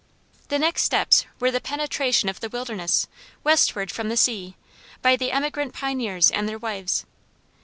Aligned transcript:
The 0.47 0.57
next 0.57 0.81
steps 0.81 1.27
were 1.39 1.51
the 1.51 1.61
penetration 1.61 2.27
of 2.27 2.39
the 2.39 2.49
wilderness 2.49 3.05
westward 3.43 3.91
from 3.91 4.09
the 4.09 4.17
sea, 4.17 4.55
by 5.03 5.15
the 5.15 5.31
emigrant 5.31 5.75
pioneers 5.75 6.31
and 6.31 6.49
their 6.49 6.57
wives. 6.57 7.05